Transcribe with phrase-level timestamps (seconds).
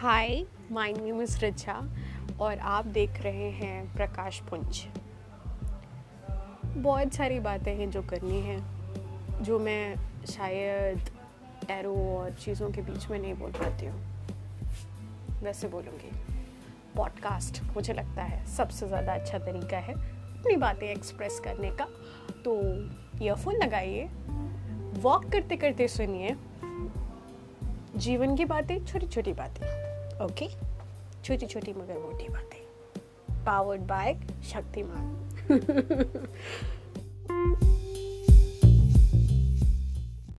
[0.00, 1.72] Hi my name is Richa
[2.40, 4.82] और आप देख रहे हैं प्रकाश पुंज।
[6.76, 8.58] बहुत सारी बातें हैं जो करनी है,
[9.42, 11.10] जो मैं शायद
[11.70, 16.10] एरो और चीज़ों के बीच में नहीं बोल पाती हूँ। वैसे बोलूँगी।
[16.96, 21.88] पॉडकास्ट मुझे लगता है सबसे ज़्यादा अच्छा तरीका है अपनी बातें एक्सप्रेस करने का।
[22.44, 22.60] तो
[23.24, 24.08] ईयरफोन लगाइए
[25.00, 26.36] वॉक करते करते सुनिए
[27.96, 29.64] जीवन की बातें छोटी छोटी बातें
[30.24, 30.48] ओके
[31.24, 34.14] छोटी छोटी मगर मोटी बातें। Powered by
[34.44, 35.04] Shaktimaan